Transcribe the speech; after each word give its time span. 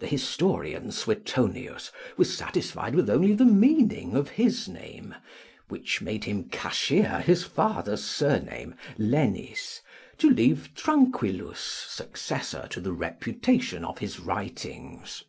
The 0.00 0.06
historian 0.06 0.92
Suetonius 0.92 1.90
was 2.18 2.36
satisfied 2.36 2.94
with 2.94 3.08
only 3.08 3.32
the 3.32 3.46
meaning 3.46 4.14
of 4.14 4.28
his 4.28 4.68
name, 4.68 5.14
which 5.70 6.02
made 6.02 6.24
him 6.24 6.50
cashier 6.50 7.20
his 7.22 7.42
father's 7.44 8.04
surname, 8.04 8.74
Lenis, 8.98 9.80
to 10.18 10.28
leave 10.28 10.72
Tranquillus 10.74 11.58
successor 11.58 12.66
to 12.68 12.82
the 12.82 12.92
reputation 12.92 13.82
of 13.82 13.96
his 13.96 14.20
writings. 14.20 15.24